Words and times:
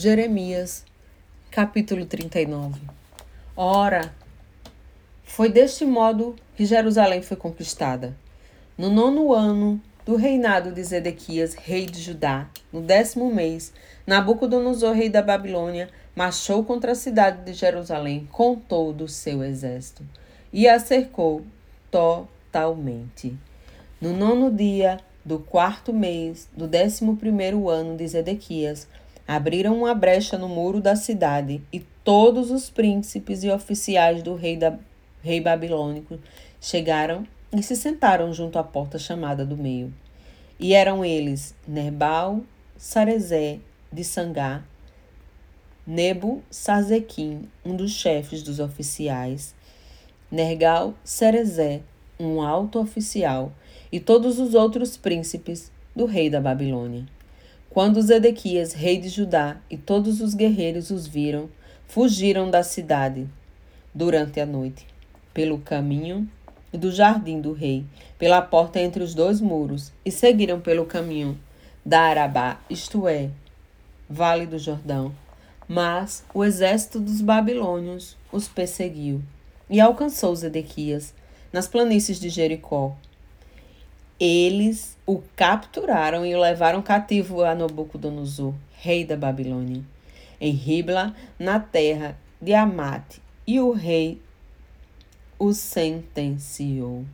Jeremias, 0.00 0.86
capítulo 1.50 2.06
39. 2.06 2.80
Ora, 3.54 4.14
foi 5.24 5.50
deste 5.50 5.84
modo 5.84 6.36
que 6.56 6.64
Jerusalém 6.64 7.20
foi 7.20 7.36
conquistada. 7.36 8.16
No 8.78 8.88
nono 8.88 9.34
ano 9.34 9.78
do 10.06 10.16
reinado 10.16 10.72
de 10.72 10.82
Zedequias, 10.82 11.52
rei 11.52 11.84
de 11.84 12.00
Judá, 12.00 12.48
no 12.72 12.80
décimo 12.80 13.30
mês, 13.30 13.74
Nabucodonosor, 14.06 14.94
rei 14.94 15.10
da 15.10 15.20
Babilônia, 15.20 15.90
marchou 16.16 16.64
contra 16.64 16.92
a 16.92 16.94
cidade 16.94 17.44
de 17.44 17.52
Jerusalém 17.52 18.26
com 18.32 18.56
todo 18.56 19.04
o 19.04 19.08
seu 19.08 19.44
exército 19.44 20.02
e 20.50 20.66
a 20.66 20.80
cercou 20.80 21.44
totalmente. 21.90 23.36
No 24.00 24.14
nono 24.14 24.50
dia 24.50 24.98
do 25.22 25.40
quarto 25.40 25.92
mês 25.92 26.48
do 26.56 26.66
décimo 26.66 27.18
primeiro 27.18 27.68
ano 27.68 27.98
de 27.98 28.08
Zedequias, 28.08 28.88
abriram 29.30 29.78
uma 29.78 29.94
brecha 29.94 30.36
no 30.36 30.48
muro 30.48 30.80
da 30.80 30.96
cidade 30.96 31.62
e 31.72 31.78
todos 32.02 32.50
os 32.50 32.68
príncipes 32.68 33.44
e 33.44 33.48
oficiais 33.48 34.24
do 34.24 34.34
rei, 34.34 34.56
da, 34.56 34.76
rei 35.22 35.40
babilônico 35.40 36.18
chegaram 36.60 37.24
e 37.56 37.62
se 37.62 37.76
sentaram 37.76 38.32
junto 38.34 38.58
à 38.58 38.64
porta 38.64 38.98
chamada 38.98 39.46
do 39.46 39.56
meio. 39.56 39.94
E 40.58 40.74
eram 40.74 41.04
eles 41.04 41.54
Nerbal, 41.64 42.40
Sarezé 42.76 43.60
de 43.92 44.02
Sangá, 44.02 44.64
Nebo 45.86 46.42
Sazequim, 46.50 47.48
um 47.64 47.76
dos 47.76 47.92
chefes 47.92 48.42
dos 48.42 48.58
oficiais, 48.58 49.54
Nergal 50.28 50.92
Serezé, 51.04 51.82
um 52.18 52.42
alto 52.42 52.80
oficial, 52.80 53.52
e 53.92 54.00
todos 54.00 54.40
os 54.40 54.54
outros 54.54 54.96
príncipes 54.96 55.70
do 55.94 56.04
rei 56.04 56.28
da 56.28 56.40
Babilônia. 56.40 57.06
Quando 57.70 58.02
Zedequias, 58.02 58.72
rei 58.72 58.98
de 58.98 59.08
Judá, 59.08 59.56
e 59.70 59.76
todos 59.76 60.20
os 60.20 60.34
guerreiros 60.34 60.90
os 60.90 61.06
viram, 61.06 61.48
fugiram 61.86 62.50
da 62.50 62.64
cidade 62.64 63.28
durante 63.94 64.40
a 64.40 64.44
noite, 64.44 64.84
pelo 65.32 65.56
caminho 65.58 66.28
do 66.72 66.90
jardim 66.90 67.40
do 67.40 67.52
rei, 67.52 67.84
pela 68.18 68.42
porta 68.42 68.80
entre 68.80 69.04
os 69.04 69.14
dois 69.14 69.40
muros, 69.40 69.92
e 70.04 70.10
seguiram 70.10 70.60
pelo 70.60 70.84
caminho 70.84 71.38
da 71.86 72.00
Arabá, 72.00 72.60
isto 72.68 73.06
é, 73.06 73.30
Vale 74.08 74.46
do 74.46 74.58
Jordão. 74.58 75.14
Mas 75.68 76.24
o 76.34 76.44
exército 76.44 76.98
dos 76.98 77.20
babilônios 77.20 78.16
os 78.32 78.48
perseguiu 78.48 79.22
e 79.68 79.80
alcançou 79.80 80.34
Zedequias 80.34 81.14
nas 81.52 81.68
planícies 81.68 82.18
de 82.18 82.28
Jericó. 82.28 82.96
Eles 84.20 84.98
o 85.06 85.22
capturaram 85.34 86.26
e 86.26 86.34
o 86.34 86.40
levaram 86.40 86.82
cativo 86.82 87.42
a 87.42 87.54
Nabucodonosor, 87.54 88.52
rei 88.72 89.02
da 89.02 89.16
Babilônia, 89.16 89.82
em 90.38 90.52
Ribla, 90.52 91.16
na 91.38 91.58
terra 91.58 92.18
de 92.38 92.52
Amate, 92.52 93.22
e 93.46 93.58
o 93.60 93.72
rei 93.72 94.20
o 95.38 95.54
sentenciou. 95.54 97.06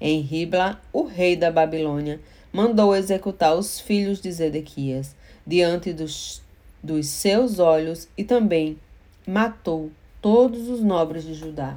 Em 0.00 0.22
Ribla, 0.22 0.80
o 0.90 1.04
rei 1.04 1.36
da 1.36 1.50
Babilônia 1.50 2.18
mandou 2.50 2.96
executar 2.96 3.54
os 3.54 3.78
filhos 3.78 4.18
de 4.18 4.32
Zedequias 4.32 5.14
diante 5.46 5.92
dos, 5.92 6.42
dos 6.82 7.08
seus 7.08 7.58
olhos 7.58 8.08
e 8.16 8.24
também 8.24 8.78
matou 9.26 9.92
todos 10.22 10.68
os 10.70 10.82
nobres 10.82 11.24
de 11.24 11.34
Judá. 11.34 11.76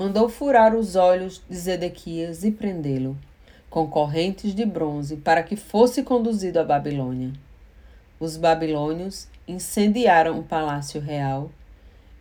Mandou 0.00 0.30
furar 0.30 0.74
os 0.74 0.96
olhos 0.96 1.42
de 1.46 1.54
Zedequias 1.54 2.42
e 2.42 2.50
prendê-lo 2.50 3.18
com 3.68 3.86
correntes 3.86 4.54
de 4.54 4.64
bronze, 4.64 5.18
para 5.18 5.42
que 5.42 5.56
fosse 5.56 6.02
conduzido 6.02 6.58
à 6.58 6.64
Babilônia. 6.64 7.34
Os 8.18 8.38
babilônios 8.38 9.28
incendiaram 9.46 10.38
o 10.38 10.42
palácio 10.42 11.02
real 11.02 11.50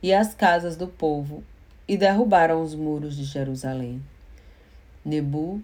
e 0.03 0.13
as 0.13 0.35
casas 0.35 0.75
do 0.75 0.87
povo 0.89 1.41
e 1.87 1.95
derrubaram 1.95 2.61
os 2.61 2.75
muros 2.75 3.15
de 3.15 3.23
Jerusalém. 3.23 4.03
Nebu 5.05 5.61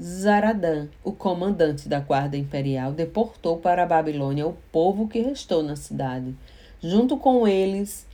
Zaradã, 0.00 0.86
o 1.02 1.10
comandante 1.10 1.88
da 1.88 1.98
guarda 1.98 2.36
imperial, 2.36 2.92
deportou 2.92 3.56
para 3.56 3.82
a 3.82 3.86
Babilônia 3.86 4.46
o 4.46 4.56
povo 4.70 5.08
que 5.08 5.18
restou 5.18 5.64
na 5.64 5.74
cidade, 5.74 6.32
junto 6.80 7.16
com 7.16 7.48
eles 7.48 8.06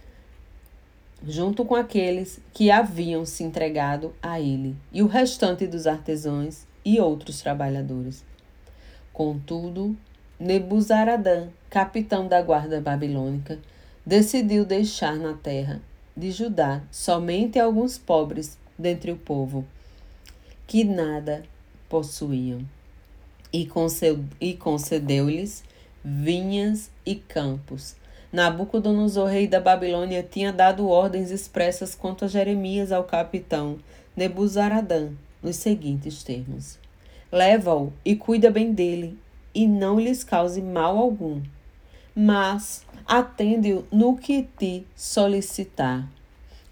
junto 1.27 1.65
com 1.65 1.75
aqueles 1.75 2.41
que 2.53 2.71
haviam 2.71 3.25
se 3.25 3.43
entregado 3.43 4.13
a 4.23 4.41
ele, 4.41 4.77
e 4.93 5.03
o 5.03 5.07
restante 5.07 5.67
dos 5.67 5.87
artesãos 5.87 6.67
e 6.85 7.01
outros 7.01 7.41
trabalhadores. 7.41 8.25
Contudo, 9.13 9.97
Nebuzaradã, 10.39 11.49
capitão 11.71 12.29
da 12.29 12.43
guarda 12.43 12.81
babilônica, 12.81 13.59
decidiu 14.05 14.65
deixar 14.65 15.17
na 15.17 15.35
terra 15.35 15.81
de 16.17 16.31
Judá 16.31 16.83
somente 16.91 17.59
alguns 17.59 17.97
pobres 17.97 18.59
dentre 18.79 19.11
o 19.11 19.17
povo, 19.17 19.65
que 20.67 20.85
nada 20.85 21.45
possuíam, 21.89 22.61
e 23.53 24.55
concedeu-lhes 24.55 25.65
vinhas 26.05 26.91
e 27.07 27.15
campos 27.15 27.97
Nabucodonosor, 28.35 29.29
rei 29.29 29.47
da 29.47 29.61
Babilônia, 29.61 30.21
tinha 30.29 30.53
dado 30.53 30.89
ordens 30.89 31.31
expressas 31.31 31.95
quanto 31.95 32.25
a 32.25 32.29
Jeremias 32.29 32.91
ao 32.91 33.05
capitão 33.05 33.79
Nebuzaradã, 34.17 35.13
nos 35.41 35.55
seguintes 35.55 36.25
termos: 36.25 36.77
Leva-o 37.31 37.93
e 38.05 38.17
cuida 38.17 38.51
bem 38.51 38.73
dele, 38.73 39.17
e 39.55 39.69
não 39.69 40.01
lhes 40.01 40.25
cause 40.25 40.61
mal 40.61 40.99
algum, 40.99 41.41
mas 42.13 42.85
atende-o 43.07 43.87
no 43.93 44.17
que 44.17 44.43
te 44.43 44.85
solicitar. 44.97 46.05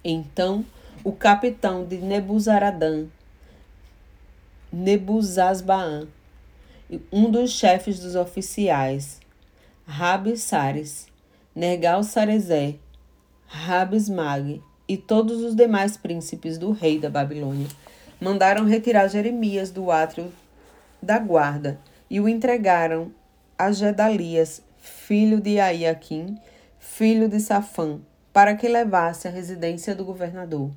Então 0.05 0.65
o 1.05 1.13
capitão 1.13 1.85
de 1.85 1.99
Nebuzaradã, 1.99 3.07
Nebuzazbaã, 4.73 6.09
um 7.13 7.31
dos 7.31 7.53
chefes 7.53 8.01
dos 8.01 8.17
oficiais, 8.17 9.21
Rabi 9.87 10.37
Sares, 11.53 11.57
Nergal 11.57 12.03
Sarezé, 12.03 12.75
Rabismag 13.47 14.63
e 14.89 14.97
todos 14.97 15.43
os 15.43 15.55
demais 15.55 15.97
príncipes 15.97 16.59
do 16.59 16.73
rei 16.73 16.99
da 16.99 17.11
Babilônia 17.11 17.67
mandaram 18.21 18.65
retirar 18.65 19.09
Jeremias 19.09 19.71
do 19.71 19.91
átrio 19.91 20.33
da 21.03 21.19
guarda 21.19 21.79
e 22.09 22.21
o 22.21 22.29
entregaram 22.29 23.11
a 23.59 23.71
Gedalias, 23.73 24.63
filho 24.79 25.41
de 25.41 25.59
Aiaquim, 25.59 26.39
filho 26.79 27.29
de 27.29 27.41
Safã, 27.41 28.01
para 28.33 28.55
que 28.57 28.69
levasse 28.69 29.29
à 29.29 29.31
residência 29.31 29.95
do 29.95 30.05
governador. 30.05 30.71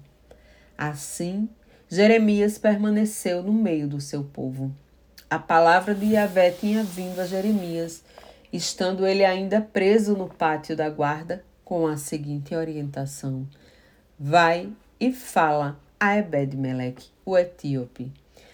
Assim, 0.77 1.47
Jeremias 1.87 2.57
permaneceu 2.57 3.41
no 3.41 3.53
meio 3.53 3.87
do 3.87 4.01
seu 4.01 4.23
povo. 4.23 4.71
A 5.29 5.39
palavra 5.39 5.95
de 5.95 6.13
Yahvé 6.13 6.51
tinha 6.51 6.83
vindo 6.83 7.19
a 7.19 7.25
Jeremias 7.25 8.03
estando 8.55 9.05
ele 9.05 9.25
ainda 9.25 9.61
preso 9.61 10.15
no 10.15 10.27
pátio 10.27 10.75
da 10.75 10.89
guarda, 10.89 11.43
com 11.63 11.87
a 11.87 11.97
seguinte 11.97 12.55
orientação: 12.55 13.47
Vai 14.17 14.69
e 14.99 15.11
fala 15.11 15.79
a 15.99 16.17
Ebed-Meleque, 16.17 17.09
o 17.25 17.37
etíope. 17.37 18.11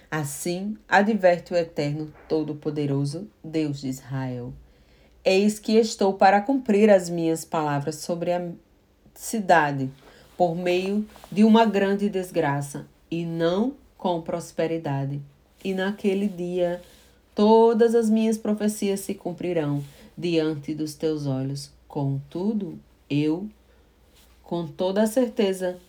Assim 0.09 0.77
adverte 0.89 1.53
o 1.53 1.57
Eterno 1.57 2.11
Todo-Poderoso, 2.27 3.29
Deus 3.43 3.79
de 3.79 3.87
Israel. 3.87 4.53
Eis 5.23 5.59
que 5.59 5.77
estou 5.77 6.13
para 6.13 6.41
cumprir 6.41 6.89
as 6.89 7.09
minhas 7.09 7.45
palavras 7.45 7.95
sobre 7.95 8.33
a 8.33 8.49
cidade, 9.13 9.89
por 10.35 10.55
meio 10.55 11.07
de 11.31 11.43
uma 11.43 11.65
grande 11.65 12.09
desgraça, 12.09 12.87
e 13.09 13.25
não 13.25 13.75
com 13.97 14.21
prosperidade. 14.21 15.21
E 15.63 15.73
naquele 15.73 16.27
dia 16.27 16.81
todas 17.33 17.95
as 17.95 18.09
minhas 18.09 18.37
profecias 18.37 18.99
se 19.01 19.13
cumprirão 19.13 19.83
diante 20.17 20.73
dos 20.73 20.93
teus 20.93 21.25
olhos. 21.25 21.71
Contudo, 21.87 22.79
eu, 23.09 23.47
com 24.43 24.67
toda 24.67 25.03
a 25.03 25.07
certeza, 25.07 25.79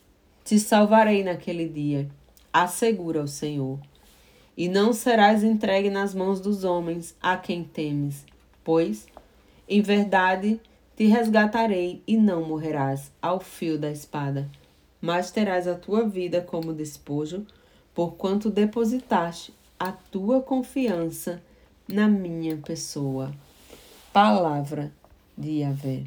te 0.44 0.59
salvarei 0.59 1.23
naquele 1.23 1.69
dia, 1.69 2.09
assegura 2.53 3.23
o 3.23 3.29
Senhor. 3.29 3.79
E 4.56 4.69
não 4.69 4.93
serás 4.93 5.43
entregue 5.43 5.89
nas 5.89 6.15
mãos 6.15 6.41
dos 6.41 6.62
homens 6.62 7.17
a 7.21 7.37
quem 7.37 7.65
temes, 7.65 8.25
pois, 8.62 9.06
em 9.67 9.81
verdade, 9.81 10.61
te 10.94 11.06
resgatarei 11.06 12.03
e 12.06 12.17
não 12.19 12.47
morrerás 12.47 13.11
ao 13.21 13.41
fio 13.41 13.79
da 13.79 13.91
espada, 13.91 14.50
mas 15.00 15.31
terás 15.31 15.67
a 15.67 15.75
tua 15.75 16.06
vida 16.06 16.43
como 16.43 16.75
despojo, 16.75 17.47
porquanto 17.94 18.50
depositaste 18.50 19.55
a 19.82 19.90
tua 19.90 20.40
confiança 20.40 21.43
na 21.88 22.06
minha 22.06 22.56
pessoa. 22.56 23.34
Palavra 24.12 24.93
de 25.37 25.58
Yahvé. 25.58 26.05